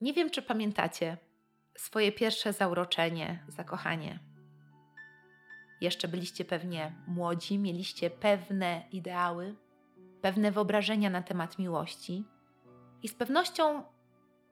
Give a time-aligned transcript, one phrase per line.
[0.00, 1.16] Nie wiem, czy pamiętacie
[1.76, 4.18] swoje pierwsze zauroczenie, zakochanie.
[5.80, 9.54] Jeszcze byliście pewnie młodzi, mieliście pewne ideały,
[10.22, 12.24] pewne wyobrażenia na temat miłości
[13.02, 13.82] i z pewnością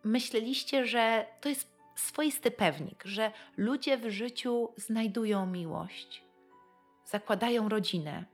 [0.04, 6.25] myśleliście, że to jest swoisty pewnik, że ludzie w życiu znajdują miłość,
[7.05, 8.25] zakładają rodzinę.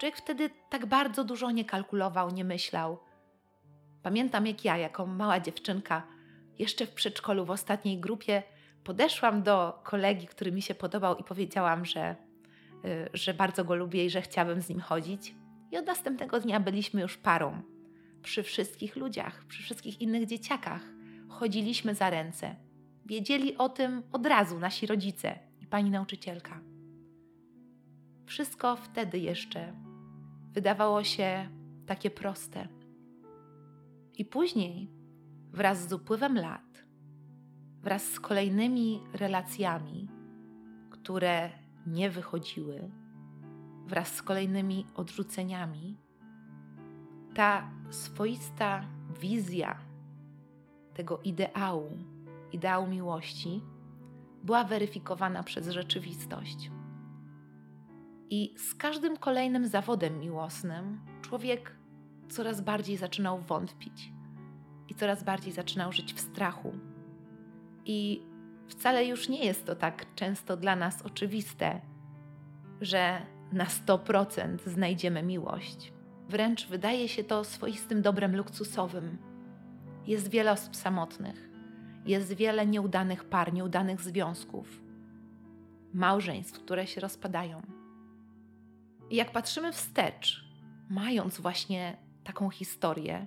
[0.00, 2.98] Człowiek wtedy tak bardzo dużo nie kalkulował, nie myślał.
[4.04, 6.06] Pamiętam, jak ja, jako mała dziewczynka,
[6.58, 8.42] jeszcze w przedszkolu, w ostatniej grupie,
[8.84, 12.16] podeszłam do kolegi, który mi się podobał, i powiedziałam, że,
[12.84, 15.34] y, że bardzo go lubię i że chciałabym z nim chodzić.
[15.72, 17.62] I od następnego dnia byliśmy już parą.
[18.22, 20.82] Przy wszystkich ludziach, przy wszystkich innych dzieciakach
[21.28, 22.56] chodziliśmy za ręce.
[23.06, 26.60] Wiedzieli o tym od razu nasi rodzice i pani nauczycielka.
[28.26, 29.72] Wszystko wtedy jeszcze
[30.52, 31.48] wydawało się
[31.86, 32.83] takie proste.
[34.18, 34.90] I później,
[35.52, 36.84] wraz z upływem lat,
[37.82, 40.08] wraz z kolejnymi relacjami,
[40.90, 41.50] które
[41.86, 42.90] nie wychodziły,
[43.86, 45.96] wraz z kolejnymi odrzuceniami,
[47.34, 48.84] ta swoista
[49.20, 49.78] wizja
[50.94, 51.90] tego ideału,
[52.52, 53.62] ideału miłości,
[54.42, 56.70] była weryfikowana przez rzeczywistość.
[58.30, 61.76] I z każdym kolejnym zawodem miłosnym człowiek
[62.28, 64.12] coraz bardziej zaczynał wątpić
[64.88, 66.72] i coraz bardziej zaczynał żyć w strachu.
[67.84, 68.22] I
[68.68, 71.80] wcale już nie jest to tak często dla nas oczywiste,
[72.80, 73.20] że
[73.52, 75.92] na 100% znajdziemy miłość.
[76.28, 79.18] Wręcz wydaje się to swoistym dobrem luksusowym.
[80.06, 81.50] Jest wiele osób samotnych,
[82.06, 84.82] jest wiele nieudanych par, nieudanych związków,
[85.94, 87.62] małżeństw, które się rozpadają.
[89.10, 90.44] I jak patrzymy wstecz,
[90.90, 93.26] mając właśnie taką historię,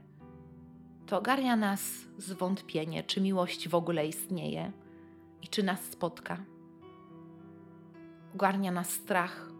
[1.05, 1.81] to ogarnia nas
[2.17, 4.71] zwątpienie, czy miłość w ogóle istnieje
[5.41, 6.37] i czy nas spotka.
[8.35, 9.51] Ogarnia nas strach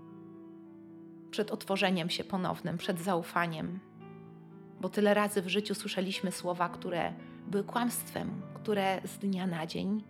[1.32, 3.80] przed otworzeniem się ponownym, przed zaufaniem,
[4.82, 7.14] bo tyle razy w życiu słyszeliśmy słowa, które
[7.48, 10.04] były kłamstwem, które z dnia na dzień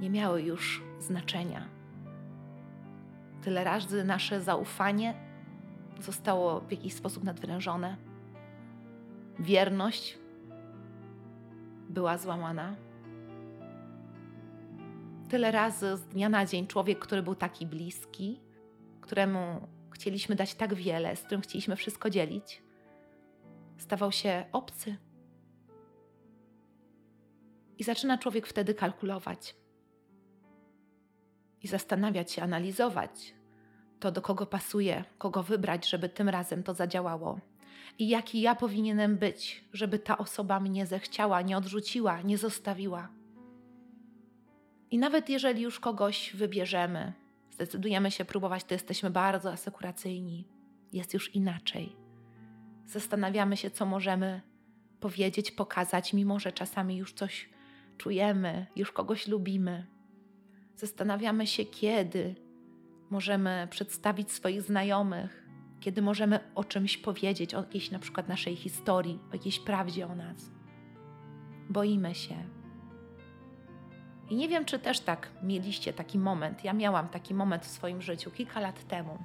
[0.00, 1.68] nie miały już znaczenia.
[3.42, 5.14] Tyle razy nasze zaufanie
[6.00, 8.11] zostało w jakiś sposób nadwyrężone.
[9.38, 10.18] Wierność
[11.88, 12.76] była złamana.
[15.28, 18.40] Tyle razy z dnia na dzień człowiek, który był taki bliski,
[19.00, 22.62] któremu chcieliśmy dać tak wiele, z którym chcieliśmy wszystko dzielić,
[23.78, 24.96] stawał się obcy.
[27.78, 29.56] I zaczyna człowiek wtedy kalkulować
[31.62, 33.34] i zastanawiać się, analizować
[34.00, 37.40] to, do kogo pasuje, kogo wybrać, żeby tym razem to zadziałało.
[37.98, 43.08] I jaki ja powinienem być, żeby ta osoba mnie zechciała, nie odrzuciła, nie zostawiła.
[44.90, 47.12] I nawet jeżeli już kogoś wybierzemy,
[47.50, 50.48] zdecydujemy się próbować, to jesteśmy bardzo asekuracyjni.
[50.92, 51.96] Jest już inaczej.
[52.86, 54.40] Zastanawiamy się, co możemy
[55.00, 57.48] powiedzieć, pokazać, mimo że czasami już coś
[57.98, 59.86] czujemy, już kogoś lubimy.
[60.76, 62.34] Zastanawiamy się, kiedy
[63.10, 65.41] możemy przedstawić swoich znajomych,
[65.82, 70.14] kiedy możemy o czymś powiedzieć, o jakiejś na przykład naszej historii, o jakiejś prawdzie o
[70.14, 70.50] nas.
[71.70, 72.36] Boimy się,
[74.32, 76.64] i nie wiem, czy też tak mieliście taki moment.
[76.64, 79.18] Ja miałam taki moment w swoim życiu kilka lat temu,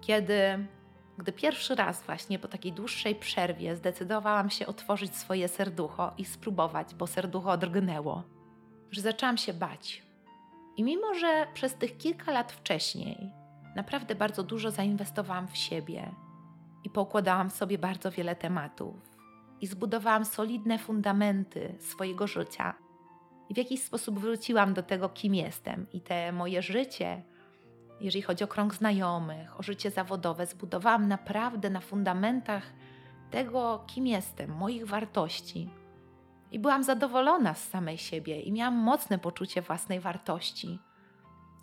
[0.00, 0.66] kiedy,
[1.18, 6.94] gdy pierwszy raz, właśnie po takiej dłuższej przerwie, zdecydowałam się otworzyć swoje serducho i spróbować,
[6.94, 8.22] bo serducho drgnęło,
[8.90, 10.02] że zaczęłam się bać.
[10.76, 13.30] I mimo, że przez tych kilka lat wcześniej
[13.76, 16.14] naprawdę bardzo dużo zainwestowałam w siebie
[16.84, 18.94] i pokładałam sobie bardzo wiele tematów
[19.60, 22.74] i zbudowałam solidne fundamenty swojego życia,
[23.48, 25.86] i w jakiś sposób wróciłam do tego, kim jestem.
[25.92, 27.22] I te moje życie,
[28.00, 32.72] jeżeli chodzi o krąg znajomych, o życie zawodowe, zbudowałam naprawdę na fundamentach
[33.30, 35.68] tego, kim jestem, moich wartości.
[36.50, 40.78] I byłam zadowolona z samej siebie i miałam mocne poczucie własnej wartości.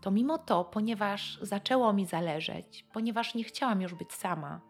[0.01, 4.62] To mimo to, ponieważ zaczęło mi zależeć, ponieważ nie chciałam już być sama,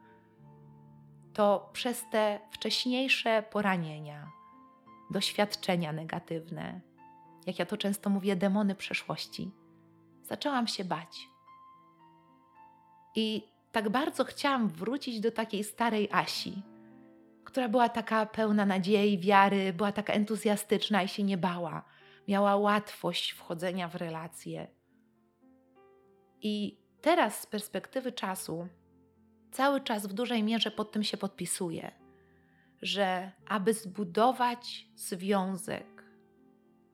[1.34, 4.32] to przez te wcześniejsze poranienia,
[5.12, 6.82] doświadczenia negatywne,
[7.46, 9.52] jak ja to często mówię, demony przeszłości,
[10.24, 11.28] zaczęłam się bać.
[13.16, 16.62] I tak bardzo chciałam wrócić do takiej starej Asi,
[17.44, 21.84] która była taka pełna nadziei, wiary, była taka entuzjastyczna i się nie bała.
[22.28, 24.68] Miała łatwość wchodzenia w relacje.
[26.42, 28.68] I teraz z perspektywy czasu
[29.52, 31.92] cały czas w dużej mierze pod tym się podpisuję,
[32.82, 36.04] że aby zbudować związek,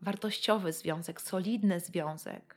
[0.02, 2.56] wartościowy związek, solidny związek,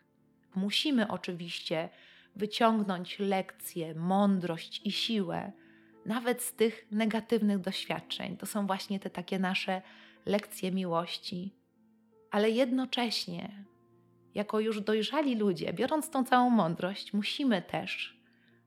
[0.55, 1.89] musimy oczywiście
[2.37, 5.53] wyciągnąć lekcje, mądrość i siłę,
[6.07, 8.37] nawet z tych negatywnych doświadczeń.
[8.37, 9.83] To są właśnie te takie nasze
[10.27, 11.55] lekcje miłości.
[12.31, 13.65] Ale jednocześnie,
[14.35, 18.21] jako już dojrzali ludzie, biorąc tą całą mądrość, musimy też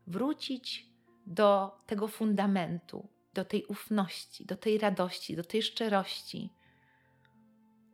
[0.07, 0.89] wrócić
[1.25, 6.50] do tego fundamentu, do tej ufności, do tej radości, do tej szczerości,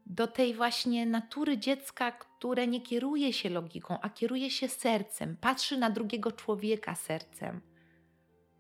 [0.06, 5.78] do tej właśnie natury dziecka, które nie kieruje się logiką, a kieruje się sercem, patrzy
[5.78, 7.62] na drugiego człowieka sercem.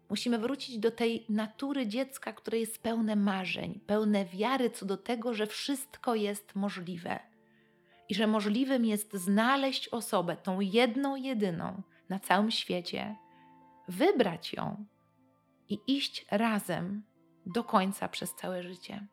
[0.10, 5.34] Musimy wrócić do tej natury dziecka, które jest pełne marzeń, pełne wiary co do tego,
[5.34, 7.29] że wszystko jest możliwe
[8.10, 13.16] i że możliwym jest znaleźć osobę, tą jedną, jedyną na całym świecie,
[13.88, 14.86] wybrać ją
[15.70, 17.04] i iść razem
[17.46, 19.08] do końca przez całe życie.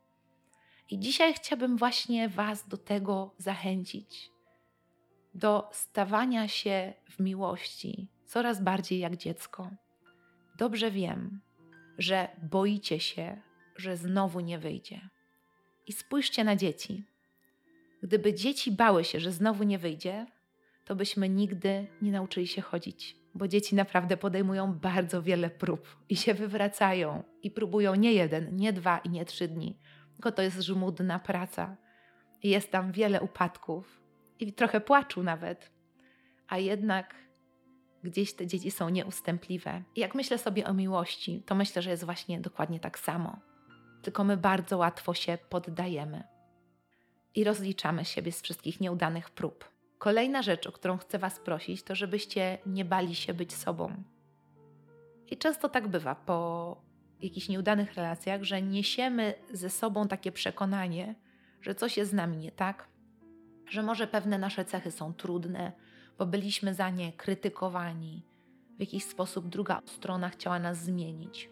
[0.90, 4.30] I dzisiaj chciałabym właśnie Was do tego zachęcić,
[5.34, 9.70] do stawania się w miłości coraz bardziej jak dziecko.
[10.58, 11.40] Dobrze wiem,
[11.98, 13.42] że boicie się,
[13.76, 15.08] że znowu nie wyjdzie.
[15.86, 17.04] I spójrzcie na dzieci.
[18.02, 20.26] Gdyby dzieci bały się, że znowu nie wyjdzie,
[20.84, 26.16] to byśmy nigdy nie nauczyli się chodzić, bo dzieci naprawdę podejmują bardzo wiele prób i
[26.16, 29.78] się wywracają i próbują nie jeden, nie dwa i nie trzy dni,
[30.12, 31.76] tylko to jest żmudna praca.
[32.42, 34.00] I jest tam wiele upadków
[34.40, 35.70] i trochę płaczu nawet,
[36.48, 37.14] a jednak
[38.02, 39.82] gdzieś te dzieci są nieustępliwe.
[39.94, 43.40] I jak myślę sobie o miłości, to myślę, że jest właśnie dokładnie tak samo.
[44.02, 46.35] Tylko my bardzo łatwo się poddajemy
[47.36, 49.70] i rozliczamy siebie z wszystkich nieudanych prób.
[49.98, 54.02] Kolejna rzecz, o którą chcę Was prosić, to żebyście nie bali się być sobą.
[55.30, 56.80] I często tak bywa po
[57.20, 61.14] jakichś nieudanych relacjach, że niesiemy ze sobą takie przekonanie,
[61.60, 62.88] że coś jest z nami nie tak,
[63.68, 65.72] że może pewne nasze cechy są trudne,
[66.18, 68.22] bo byliśmy za nie krytykowani.
[68.76, 71.50] W jakiś sposób druga strona chciała nas zmienić.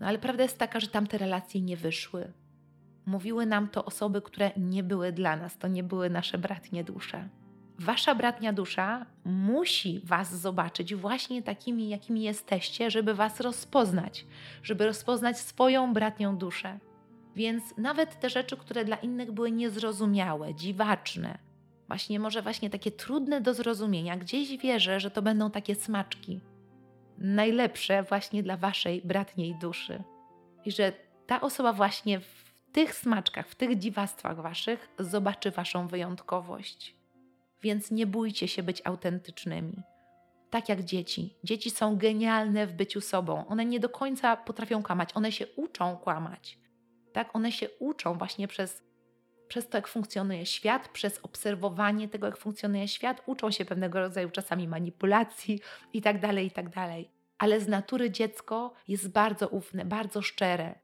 [0.00, 2.32] No ale prawda jest taka, że tamte relacje nie wyszły.
[3.08, 7.28] Mówiły nam to osoby, które nie były dla nas, to nie były nasze bratnie dusze.
[7.78, 14.26] Wasza bratnia dusza musi Was zobaczyć właśnie takimi, jakimi jesteście, żeby Was rozpoznać,
[14.62, 16.78] żeby rozpoznać swoją bratnią duszę.
[17.36, 21.38] Więc nawet te rzeczy, które dla innych były niezrozumiałe, dziwaczne,
[21.86, 26.40] właśnie może właśnie takie trudne do zrozumienia, gdzieś wierzę, że to będą takie smaczki.
[27.18, 30.02] Najlepsze właśnie dla waszej bratniej duszy.
[30.64, 30.92] I że
[31.26, 36.94] ta osoba właśnie w tych smaczkach, w tych dziwactwach waszych zobaczy waszą wyjątkowość.
[37.62, 39.82] Więc nie bójcie się być autentycznymi.
[40.50, 41.34] Tak jak dzieci.
[41.44, 43.46] Dzieci są genialne w byciu sobą.
[43.46, 46.58] One nie do końca potrafią kłamać, one się uczą kłamać.
[47.12, 48.88] Tak, one się uczą właśnie przez
[49.48, 54.30] przez to, jak funkcjonuje świat, przez obserwowanie tego, jak funkcjonuje świat, uczą się pewnego rodzaju
[54.30, 55.60] czasami manipulacji
[55.92, 57.10] i tak dalej, i tak dalej.
[57.38, 60.74] Ale z natury dziecko jest bardzo ufne, bardzo szczere.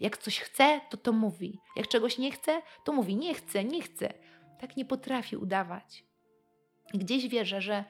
[0.00, 1.60] Jak coś chce, to to mówi.
[1.76, 4.14] Jak czegoś nie chce, to mówi nie chcę, nie chcę.
[4.60, 6.04] Tak nie potrafi udawać.
[6.94, 7.84] Gdzieś wierzę, że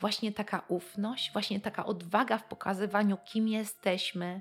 [0.00, 4.40] właśnie taka ufność, właśnie taka odwaga w pokazywaniu, kim jesteśmy,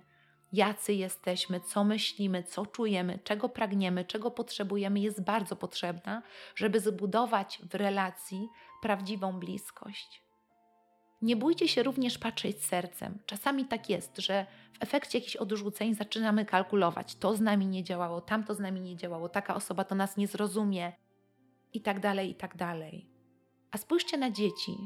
[0.53, 6.23] jacy jesteśmy, co myślimy, co czujemy, czego pragniemy, czego potrzebujemy, jest bardzo potrzebna,
[6.55, 8.47] żeby zbudować w relacji
[8.81, 10.28] prawdziwą bliskość.
[11.21, 13.17] Nie bójcie się również patrzeć sercem.
[13.25, 18.21] Czasami tak jest, że w efekcie jakichś odrzuceń zaczynamy kalkulować: to z nami nie działało,
[18.21, 20.93] tamto z nami nie działało, taka osoba to nas nie zrozumie,
[21.73, 23.09] i tak dalej, i tak dalej.
[23.71, 24.77] A spójrzcie na dzieci.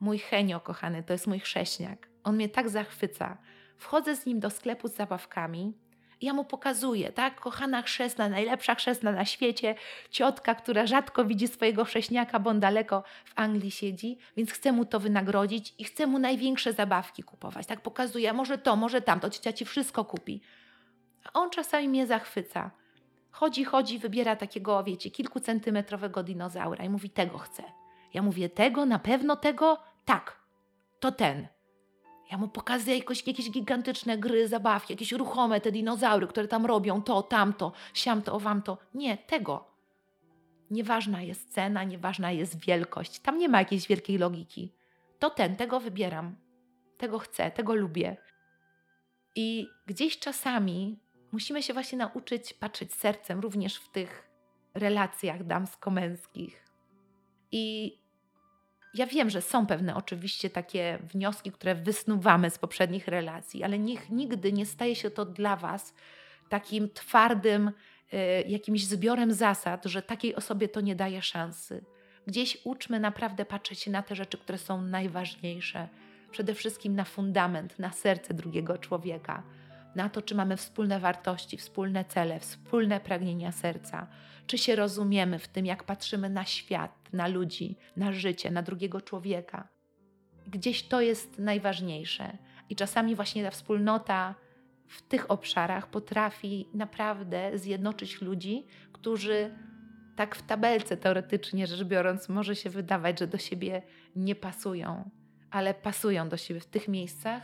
[0.00, 2.08] Mój Henio, kochany, to jest mój chrześniak.
[2.24, 3.38] On mnie tak zachwyca.
[3.76, 5.72] Wchodzę z nim do sklepu z zabawkami.
[6.20, 7.40] Ja mu pokazuję, tak?
[7.40, 9.74] Kochana chrzestna, najlepsza chrzestna na świecie,
[10.10, 14.84] ciotka, która rzadko widzi swojego chrześniaka, bo on daleko w Anglii siedzi, więc chcę mu
[14.84, 17.66] to wynagrodzić i chcę mu największe zabawki kupować.
[17.66, 20.40] Tak pokazuję, może to, może tamto, ciocia ci wszystko kupi.
[21.24, 22.70] A on czasami mnie zachwyca.
[23.30, 27.62] Chodzi, chodzi, wybiera takiego, wiecie, kilkucentymetrowego dinozaura i mówi, tego chcę.
[28.14, 29.78] Ja mówię, tego, na pewno tego?
[30.04, 30.40] Tak,
[31.00, 31.48] to ten.
[32.30, 37.02] Ja mu pokazuję jakoś, jakieś gigantyczne gry, zabawki, jakieś ruchome te dinozaury, które tam robią
[37.02, 38.78] to, tamto, siamto, owamto.
[38.94, 39.64] Nie, tego.
[40.70, 43.20] Nieważna jest cena, nieważna jest wielkość.
[43.20, 44.72] Tam nie ma jakiejś wielkiej logiki.
[45.18, 46.36] To ten, tego wybieram.
[46.98, 48.16] Tego chcę, tego lubię.
[49.36, 50.98] I gdzieś czasami
[51.32, 54.28] musimy się właśnie nauczyć patrzeć sercem również w tych
[54.74, 56.64] relacjach damsko-męskich.
[57.52, 57.98] I
[58.94, 64.10] ja wiem, że są pewne oczywiście takie wnioski, które wysnuwamy z poprzednich relacji, ale niech
[64.10, 65.94] nigdy nie staje się to dla Was
[66.48, 71.84] takim twardym y, jakimś zbiorem zasad, że takiej osobie to nie daje szansy.
[72.26, 75.88] Gdzieś uczmy naprawdę patrzeć na te rzeczy, które są najważniejsze.
[76.30, 79.42] Przede wszystkim na fundament, na serce drugiego człowieka,
[79.94, 84.06] na to, czy mamy wspólne wartości, wspólne cele, wspólne pragnienia serca,
[84.46, 89.00] czy się rozumiemy w tym, jak patrzymy na świat, na ludzi, na życie, na drugiego
[89.00, 89.68] człowieka.
[90.46, 92.38] Gdzieś to jest najważniejsze.
[92.70, 94.34] I czasami właśnie ta wspólnota
[94.88, 99.54] w tych obszarach potrafi naprawdę zjednoczyć ludzi, którzy
[100.16, 103.82] tak w tabelce teoretycznie rzecz biorąc może się wydawać, że do siebie
[104.16, 105.10] nie pasują,
[105.50, 107.42] ale pasują do siebie w tych miejscach,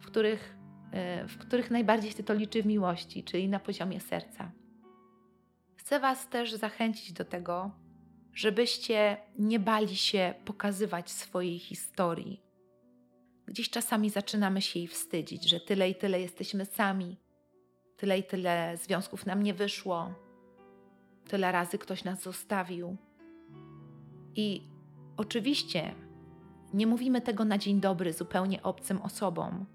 [0.00, 0.56] w których,
[0.92, 4.52] e, w których najbardziej się to liczy w miłości, czyli na poziomie serca.
[5.76, 7.70] Chcę Was też zachęcić do tego,
[8.34, 12.40] żebyście nie bali się pokazywać swojej historii.
[13.46, 17.16] Gdzieś czasami zaczynamy się jej wstydzić, że tyle i tyle jesteśmy sami,
[17.96, 20.14] tyle i tyle związków nam nie wyszło,
[21.28, 22.96] tyle razy ktoś nas zostawił.
[24.36, 24.62] I
[25.16, 25.94] oczywiście
[26.74, 29.66] nie mówimy tego na dzień dobry zupełnie obcym osobom.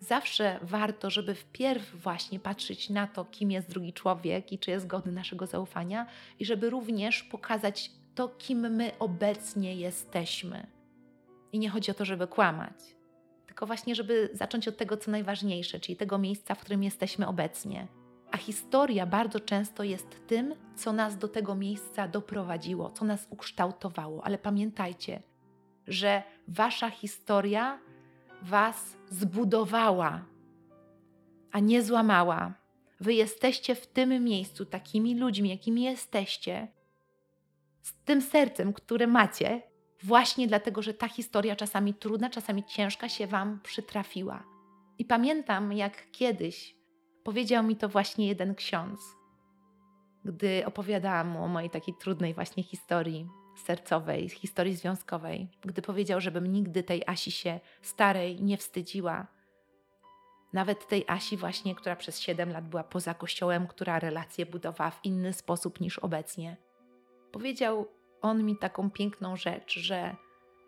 [0.00, 4.86] Zawsze warto, żeby wpierw właśnie patrzeć na to, kim jest drugi człowiek i czy jest
[4.86, 6.06] godny naszego zaufania,
[6.38, 10.66] i żeby również pokazać to, kim my obecnie jesteśmy.
[11.52, 12.96] I nie chodzi o to, żeby kłamać,
[13.46, 17.86] tylko właśnie, żeby zacząć od tego, co najważniejsze, czyli tego miejsca, w którym jesteśmy obecnie.
[18.30, 24.24] A historia bardzo często jest tym, co nas do tego miejsca doprowadziło, co nas ukształtowało.
[24.24, 25.22] Ale pamiętajcie,
[25.86, 27.78] że wasza historia
[28.42, 30.24] was zbudowała,
[31.52, 32.54] a nie złamała.
[33.00, 36.68] Wy jesteście w tym miejscu takimi ludźmi, jakimi jesteście,
[37.82, 39.62] z tym sercem, które macie,
[40.02, 44.44] właśnie dlatego, że ta historia czasami trudna, czasami ciężka się Wam przytrafiła.
[44.98, 46.76] I pamiętam, jak kiedyś
[47.24, 49.00] powiedział mi to właśnie jeden ksiądz,
[50.24, 56.46] gdy opowiadałam mu o mojej takiej trudnej właśnie historii sercowej, historii związkowej, gdy powiedział, żebym
[56.46, 59.26] nigdy tej Asi się starej nie wstydziła.
[60.52, 65.04] Nawet tej Asi właśnie, która przez 7 lat była poza kościołem, która relacje budowała w
[65.04, 66.56] inny sposób niż obecnie.
[67.32, 67.88] Powiedział
[68.20, 70.16] on mi taką piękną rzecz, że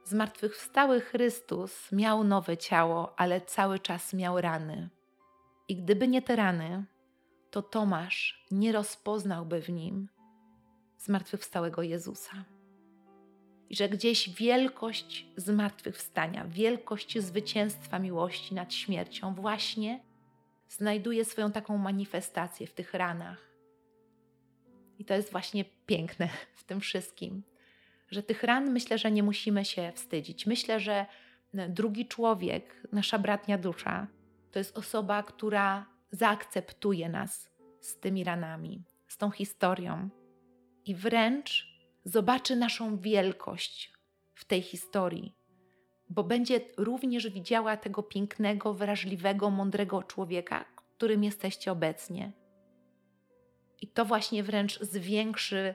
[0.05, 4.89] zmartwychwstały Chrystus miał nowe ciało, ale cały czas miał rany.
[5.69, 6.85] I gdyby nie te rany,
[7.51, 10.09] to Tomasz nie rozpoznałby w nim
[10.99, 12.45] zmartwychwstałego Jezusa.
[13.71, 20.01] I że gdzieś wielkość zmartwychwstania, wielkość zwycięstwa miłości nad śmiercią właśnie
[20.69, 23.51] znajduje swoją taką manifestację w tych ranach
[24.99, 26.29] i to jest właśnie piękne
[26.61, 27.43] w tym wszystkim,
[28.11, 30.47] że tych ran myślę, że nie musimy się wstydzić.
[30.47, 31.07] Myślę, że
[31.55, 34.07] e, drugi człowiek, nasza bratnia dusza,
[34.51, 37.51] to jest osoba, która zaakceptuje nas
[37.81, 40.09] z tymi ranami, z tą historią
[40.85, 41.70] i wręcz
[42.11, 43.93] zobaczy naszą wielkość
[44.35, 45.35] w tej historii,
[46.09, 50.65] bo będzie również widziała tego pięknego, wrażliwego, mądrego człowieka,
[50.97, 52.33] którym jesteście obecnie.
[53.81, 55.75] I to właśnie wręcz zwiększy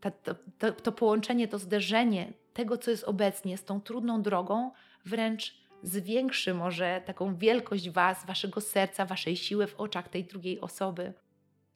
[0.00, 0.10] to,
[0.58, 4.70] to, to połączenie, to zderzenie tego, co jest obecnie z tą trudną drogą,
[5.04, 11.12] wręcz zwiększy może taką wielkość Was, Waszego serca, Waszej siły w oczach tej drugiej osoby.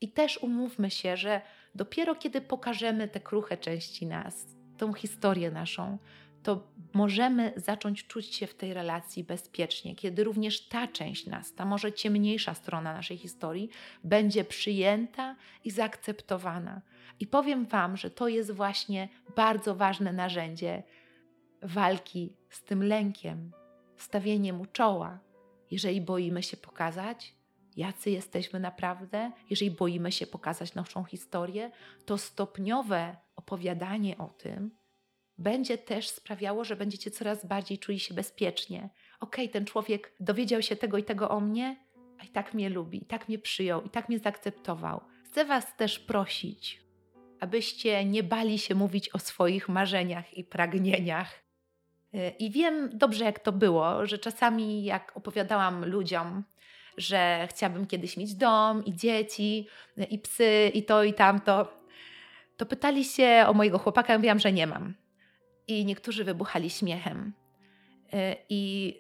[0.01, 1.41] I też umówmy się, że
[1.77, 5.99] dopiero kiedy pokażemy te kruche części nas, tą historię naszą,
[6.43, 11.65] to możemy zacząć czuć się w tej relacji bezpiecznie, kiedy również ta część nas, ta
[11.65, 13.71] może ciemniejsza strona naszej historii,
[14.05, 16.83] będzie przyjęta i zaakceptowana.
[17.21, 20.83] I powiem Wam, że to jest właśnie bardzo ważne narzędzie
[21.63, 23.53] walki z tym lękiem,
[23.97, 25.19] stawieniem mu czoła.
[25.71, 27.36] Jeżeli boimy się pokazać,
[27.77, 31.71] jacy jesteśmy naprawdę, jeżeli boimy się pokazać naszą historię,
[32.05, 34.71] to stopniowe opowiadanie o tym,
[35.39, 38.79] będzie też sprawiało, że będziecie coraz bardziej czuli się bezpiecznie.
[39.21, 41.77] Okej, okay, ten człowiek dowiedział się tego i tego o mnie,
[42.19, 45.01] a i tak mnie lubi, i tak mnie przyjął, i tak mnie zaakceptował.
[45.25, 46.83] Chcę Was też prosić,
[47.41, 51.43] abyście nie bali się mówić o swoich marzeniach i pragnieniach.
[52.15, 56.45] Y, I wiem dobrze, jak to było, że czasami, jak opowiadałam ludziom,
[56.97, 59.67] że chciałabym kiedyś mieć dom i dzieci,
[60.11, 61.73] i psy, i to, i tamto,
[62.57, 64.95] to pytali się o mojego chłopaka, ja mówiłam, że nie mam
[65.69, 67.33] i niektórzy wybuchali śmiechem.
[68.15, 68.95] Y, I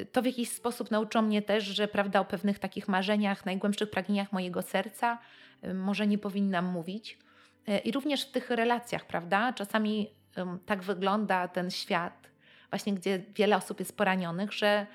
[0.00, 3.90] y, to w jakiś sposób nauczyło mnie też, że prawda o pewnych takich marzeniach, najgłębszych
[3.90, 5.18] pragnieniach mojego serca
[5.74, 7.18] może nie powinnam mówić.
[7.84, 9.52] I również w tych relacjach, prawda?
[9.52, 10.10] Czasami
[10.66, 12.30] tak wygląda ten świat,
[12.70, 14.86] właśnie gdzie wiele osób jest poranionych, że e,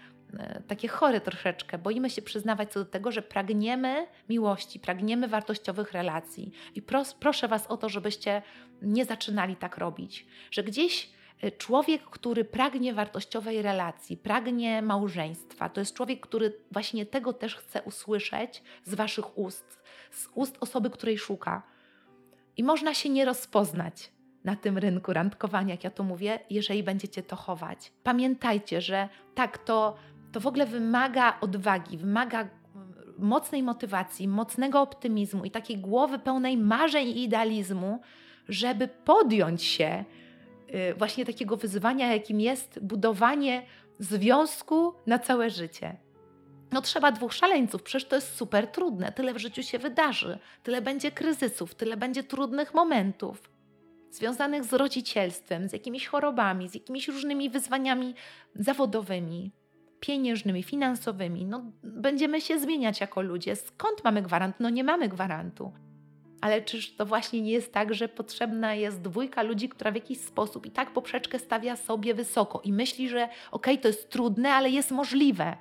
[0.67, 1.77] takie chore troszeczkę.
[1.77, 6.51] Boimy się przyznawać co do tego, że pragniemy miłości, pragniemy wartościowych relacji.
[6.75, 8.41] I pros, proszę Was o to, żebyście
[8.81, 10.25] nie zaczynali tak robić.
[10.51, 11.09] Że gdzieś
[11.41, 17.55] e, człowiek, który pragnie wartościowej relacji, pragnie małżeństwa, to jest człowiek, który właśnie tego też
[17.55, 21.63] chce usłyszeć z Waszych ust, z ust osoby, której szuka.
[22.57, 24.11] I można się nie rozpoznać
[24.43, 27.91] na tym rynku randkowania, jak ja to mówię, jeżeli będziecie to chować.
[28.03, 29.95] Pamiętajcie, że tak, to,
[30.31, 32.49] to w ogóle wymaga odwagi, wymaga mm,
[33.17, 38.01] mocnej motywacji, mocnego optymizmu i takiej głowy pełnej marzeń i idealizmu,
[38.49, 40.05] żeby podjąć się
[40.91, 43.63] y, właśnie takiego wyzwania, jakim jest budowanie
[43.99, 45.97] związku na całe życie.
[46.71, 49.11] No trzeba dwóch szaleńców, przecież to jest super trudne.
[49.11, 53.57] Tyle w życiu się wydarzy, tyle będzie kryzysów, tyle będzie trudnych momentów
[54.11, 58.15] związanych z rodzicielstwem, z jakimiś chorobami, z jakimiś różnymi wyzwaniami
[58.55, 59.51] zawodowymi,
[59.99, 61.45] pieniężnymi, finansowymi.
[61.45, 63.55] No, będziemy się zmieniać jako ludzie.
[63.55, 64.55] Skąd mamy gwarant?
[64.59, 65.71] No nie mamy gwarantu.
[66.41, 70.19] Ale czyż to właśnie nie jest tak, że potrzebna jest dwójka ludzi, która w jakiś
[70.19, 74.53] sposób i tak poprzeczkę stawia sobie wysoko i myśli, że okej, okay, to jest trudne,
[74.53, 75.57] ale jest możliwe.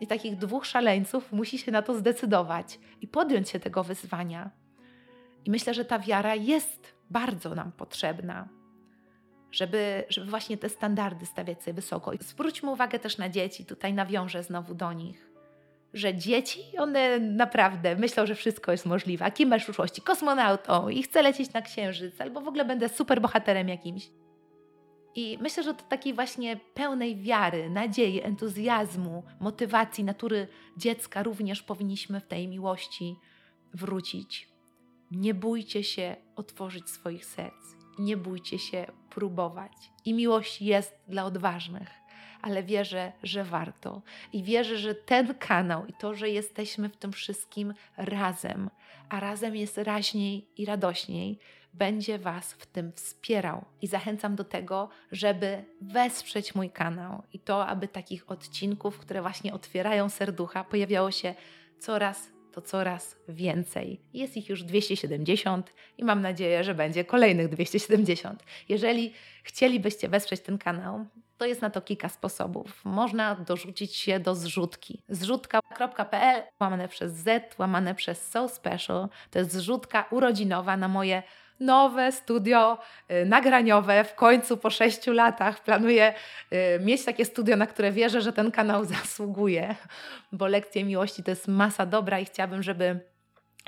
[0.00, 4.50] I takich dwóch szaleńców musi się na to zdecydować i podjąć się tego wyzwania.
[5.44, 8.48] I myślę, że ta wiara jest bardzo nam potrzebna,
[9.52, 12.12] żeby, żeby właśnie te standardy stawiać sobie wysoko.
[12.12, 15.30] I zwróćmy uwagę też na dzieci, tutaj nawiążę znowu do nich,
[15.94, 19.24] że dzieci, one naprawdę myślą, że wszystko jest możliwe.
[19.24, 20.02] A kim masz w przyszłości?
[20.02, 24.10] Kosmonautą i chcę lecieć na księżyc, albo w ogóle będę super bohaterem jakimś.
[25.14, 32.20] I myślę, że to takiej właśnie pełnej wiary, nadziei, entuzjazmu, motywacji natury dziecka również powinniśmy
[32.20, 33.16] w tej miłości
[33.74, 34.48] wrócić.
[35.10, 39.72] Nie bójcie się otworzyć swoich serc, nie bójcie się próbować.
[40.04, 41.88] I miłość jest dla odważnych,
[42.42, 44.02] ale wierzę, że warto.
[44.32, 48.70] I wierzę, że ten kanał i to, że jesteśmy w tym wszystkim razem,
[49.08, 51.38] a razem jest raźniej i radośniej,
[51.74, 53.64] będzie Was w tym wspierał.
[53.82, 59.54] I zachęcam do tego, żeby wesprzeć mój kanał i to, aby takich odcinków, które właśnie
[59.54, 61.34] otwierają serducha, pojawiało się
[61.78, 64.00] coraz to coraz więcej.
[64.14, 68.42] Jest ich już 270 i mam nadzieję, że będzie kolejnych 270.
[68.68, 72.80] Jeżeli chcielibyście wesprzeć ten kanał, to jest na to kilka sposobów.
[72.84, 75.02] Można dorzucić się do zrzutki.
[75.08, 79.08] Zrzutka.pl łamane przez Z, łamane przez So Special.
[79.30, 81.22] To jest zrzutka urodzinowa na moje
[81.60, 82.78] nowe studio
[83.10, 84.04] y, nagraniowe.
[84.04, 86.14] W końcu po sześciu latach planuję
[86.52, 89.74] y, mieć takie studio, na które wierzę, że ten kanał zasługuje,
[90.32, 93.00] bo lekcje miłości to jest masa dobra i chciałabym, żeby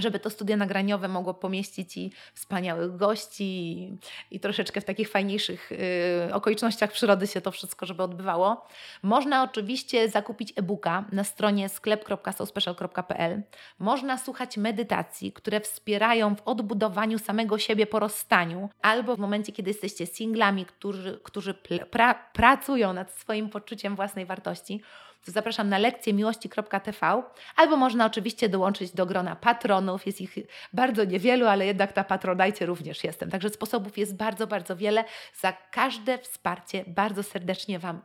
[0.01, 3.99] żeby to studio nagraniowe mogło pomieścić i wspaniałych gości i,
[4.31, 8.67] i troszeczkę w takich fajniejszych y, okolicznościach przyrody się to wszystko, żeby odbywało.
[9.03, 13.43] Można oczywiście zakupić e-booka na stronie sklep.sospecial.pl.
[13.79, 19.71] Można słuchać medytacji, które wspierają w odbudowaniu samego siebie po rozstaniu albo w momencie, kiedy
[19.71, 21.55] jesteście singlami, którzy, którzy
[21.91, 27.23] pra, pracują nad swoim poczuciem własnej wartości to zapraszam na lekcję miłości.tv,
[27.57, 30.07] albo można oczywiście dołączyć do grona patronów.
[30.07, 30.37] Jest ich
[30.73, 33.31] bardzo niewielu, ale jednak na patronajcie również jestem.
[33.31, 35.05] Także sposobów jest bardzo, bardzo wiele.
[35.41, 38.01] Za każde wsparcie bardzo serdecznie Wam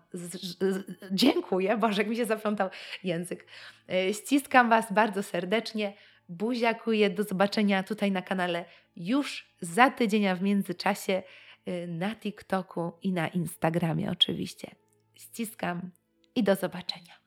[1.12, 1.78] dziękuję.
[1.78, 2.70] Boże, jak mi się zaplątał
[3.04, 3.48] język.
[3.90, 5.94] E, ściskam Was bardzo serdecznie.
[6.30, 7.10] Buziakuję.
[7.10, 11.24] Do zobaczenia tutaj na kanale już za tydzień, a w międzyczasie
[11.66, 14.76] e, na TikToku i na Instagramie oczywiście.
[15.16, 15.92] Ściskam
[16.36, 17.25] i do zobaczenia.